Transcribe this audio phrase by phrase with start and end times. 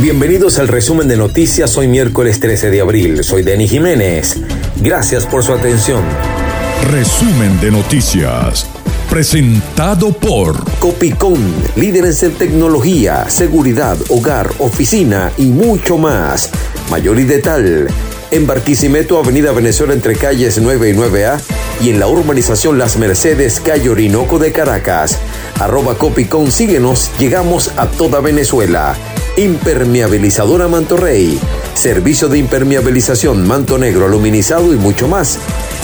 [0.00, 3.22] Bienvenidos al resumen de noticias hoy miércoles 13 de abril.
[3.22, 4.40] Soy Denis Jiménez.
[4.80, 6.02] Gracias por su atención.
[6.90, 8.68] Resumen de noticias.
[9.08, 16.50] Presentado por Copicón, líderes en tecnología, seguridad, hogar, oficina y mucho más.
[16.90, 17.86] Mayor y tal.
[18.34, 21.40] En Barquisimeto, Avenida Venezuela entre calles 9 y 9A
[21.80, 25.20] y en la urbanización Las Mercedes, calle Orinoco de Caracas.
[25.60, 28.96] Arroba Copicón, síguenos, llegamos a toda Venezuela.
[29.36, 31.38] Impermeabilizadora Manto Rey.
[31.74, 35.38] Servicio de impermeabilización, manto negro, aluminizado y mucho más.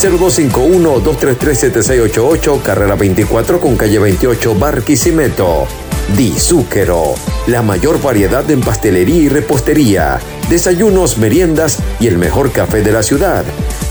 [0.00, 5.66] 0251-233-7688, carrera 24 con calle 28, Barquisimeto.
[6.14, 7.14] Di Zúquero,
[7.48, 13.02] la mayor variedad en pastelería y repostería, desayunos, meriendas y el mejor café de la
[13.02, 13.44] ciudad.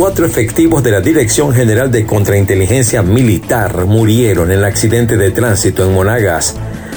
[0.00, 5.84] Cuatro efectivos de la Dirección General de Contrainteligencia Militar murieron en el accidente de tránsito
[5.84, 6.56] en Monagas.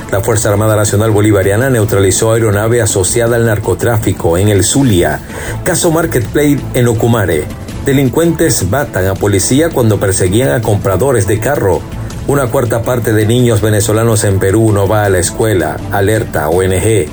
[0.10, 5.20] La Fuerza Armada Nacional Bolivariana neutralizó aeronave asociada al narcotráfico en el Zulia.
[5.66, 7.44] Caso Marketplace en Ocumare.
[7.86, 11.82] Delincuentes matan a policía cuando perseguían a compradores de carro.
[12.28, 15.76] Una cuarta parte de niños venezolanos en Perú no va a la escuela.
[15.92, 17.08] Alerta ONG.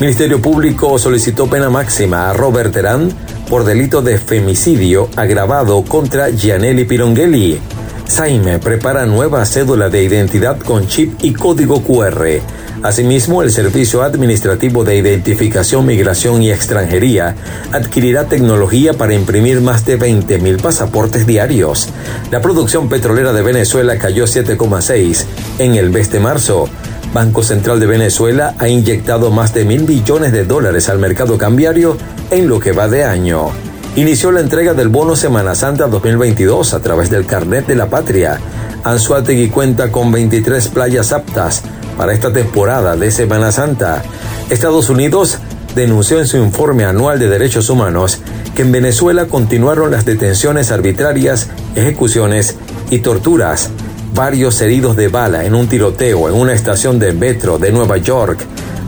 [0.00, 3.12] Ministerio Público solicitó pena máxima a Robert Terán
[3.48, 7.58] por delito de femicidio agravado contra Gianelli Pirongelli.
[8.06, 12.40] Saime prepara nueva cédula de identidad con chip y código QR.
[12.82, 17.34] Asimismo, el Servicio Administrativo de Identificación, Migración y Extranjería
[17.72, 21.88] adquirirá tecnología para imprimir más de 20.000 pasaportes diarios.
[22.30, 25.24] La producción petrolera de Venezuela cayó 7,6
[25.58, 26.68] en el mes de marzo.
[27.12, 31.96] Banco Central de Venezuela ha inyectado más de mil billones de dólares al mercado cambiario
[32.30, 33.48] en lo que va de año.
[33.96, 38.38] Inició la entrega del bono Semana Santa 2022 a través del Carnet de la Patria.
[38.84, 41.62] Anzuategui cuenta con 23 playas aptas
[41.96, 44.02] para esta temporada de Semana Santa.
[44.50, 45.38] Estados Unidos
[45.74, 48.20] denunció en su informe anual de derechos humanos
[48.54, 52.56] que en Venezuela continuaron las detenciones arbitrarias, ejecuciones
[52.90, 53.70] y torturas.
[54.14, 58.40] Varios heridos de bala en un tiroteo en una estación de metro de Nueva York.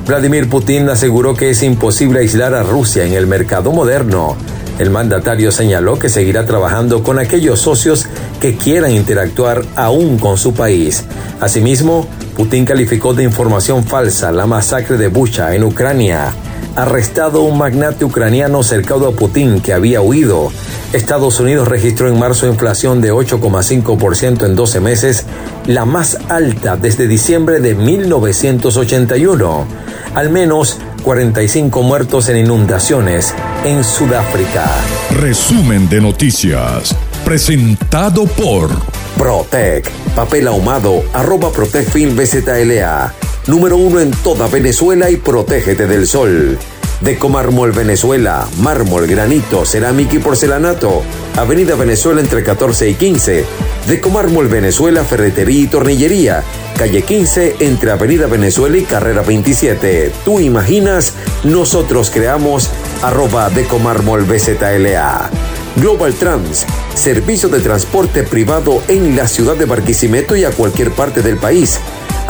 [0.06, 4.36] Vladimir Putin aseguró que es imposible aislar a Rusia en el mercado moderno.
[4.78, 8.06] El mandatario señaló que seguirá trabajando con aquellos socios
[8.41, 11.04] que quieran interactuar aún con su país.
[11.38, 16.32] Asimismo, Putin calificó de información falsa la masacre de Bucha en Ucrania.
[16.80, 20.50] Arrestado un magnate ucraniano cercado a Putin que había huido.
[20.94, 25.26] Estados Unidos registró en marzo inflación de 8,5% en 12 meses,
[25.66, 29.66] la más alta desde diciembre de 1981.
[30.14, 33.34] Al menos 45 muertos en inundaciones
[33.66, 34.64] en Sudáfrica.
[35.10, 36.97] Resumen de noticias.
[37.26, 38.70] Presentado por
[39.18, 39.91] Protec.
[40.16, 41.04] Papel ahumado.
[41.12, 43.29] Arroba Protec Film BZLA.
[43.47, 46.59] Número uno en toda Venezuela y protégete del sol.
[47.01, 51.03] Decomármol Venezuela, mármol, granito, cerámica y porcelanato.
[51.37, 53.45] Avenida Venezuela entre 14 y 15.
[53.87, 56.43] Decomármol Venezuela, ferretería y tornillería.
[56.77, 60.12] Calle 15 entre Avenida Venezuela y Carrera 27.
[60.25, 62.71] Tú imaginas, nosotros creamos
[63.03, 65.31] arroba Decomármol BZLA.
[65.76, 71.22] Global Trans, servicio de transporte privado en la ciudad de Barquisimeto y a cualquier parte
[71.22, 71.81] del país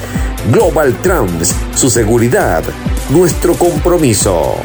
[0.50, 2.64] Global Trans, su seguridad,
[3.10, 4.56] nuestro compromiso.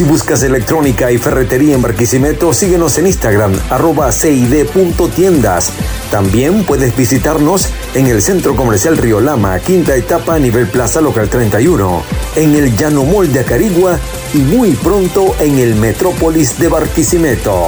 [0.00, 5.74] Si buscas electrónica y ferretería en Barquisimeto, síguenos en Instagram, arroba cid.tiendas.
[6.10, 12.02] También puedes visitarnos en el Centro Comercial Río Lama, quinta etapa, nivel Plaza Local 31,
[12.36, 13.98] en el Llano Mall de Acarigua
[14.32, 17.64] y muy pronto en el Metrópolis de Barquisimeto.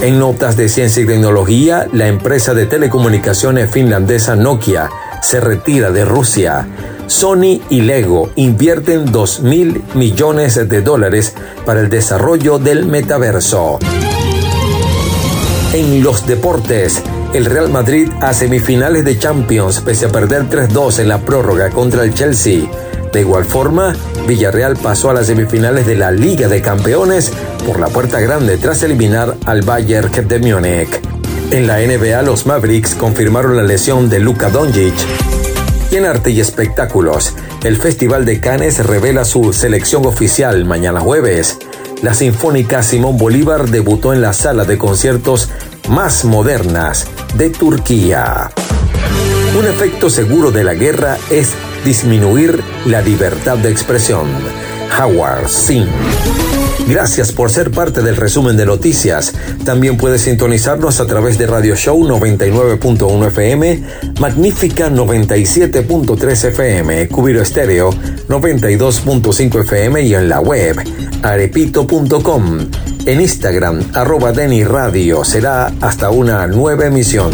[0.00, 4.90] En notas de ciencia y tecnología, la empresa de telecomunicaciones finlandesa Nokia
[5.20, 6.68] se retira de Rusia.
[7.14, 11.32] Sony y Lego invierten 2 mil millones de dólares
[11.64, 13.78] para el desarrollo del metaverso.
[15.72, 17.00] En los deportes,
[17.32, 22.02] el Real Madrid a semifinales de Champions pese a perder 3-2 en la prórroga contra
[22.02, 22.68] el Chelsea.
[23.12, 23.94] De igual forma,
[24.26, 27.30] Villarreal pasó a las semifinales de la Liga de Campeones
[27.64, 31.00] por la puerta grande tras eliminar al Bayern de Múnich.
[31.52, 34.94] En la NBA, los Mavericks confirmaron la lesión de Luka Doncic.
[35.90, 41.58] Y en arte y espectáculos, el Festival de Cannes revela su selección oficial mañana jueves.
[42.02, 45.48] La Sinfónica Simón Bolívar debutó en la sala de conciertos
[45.88, 48.50] más modernas de Turquía.
[49.58, 51.50] Un efecto seguro de la guerra es
[51.84, 54.26] disminuir la libertad de expresión.
[54.98, 55.88] Howard Singh.
[56.86, 59.32] Gracias por ser parte del resumen de noticias.
[59.64, 63.82] También puedes sintonizarnos a través de Radio Show 99.1 FM,
[64.20, 67.90] Magnífica 97.3 FM, Cubiro Estéreo
[68.28, 70.76] 92.5 FM y en la web
[71.22, 72.68] arepito.com.
[73.06, 75.24] En Instagram, arroba Deni Radio.
[75.24, 77.32] Será hasta una nueva emisión.